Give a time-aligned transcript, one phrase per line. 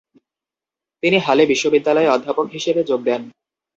[1.03, 3.21] তিনি হালে বিশ্ববিদ্যালয়ে অধ্যাপক হিসেবে যোগ দেন।